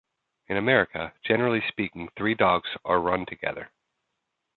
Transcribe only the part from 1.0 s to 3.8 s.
generally speaking three dogs are run together.